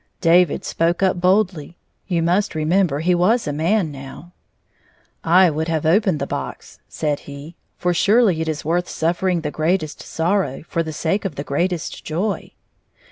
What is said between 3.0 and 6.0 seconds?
he was a man now)." I would have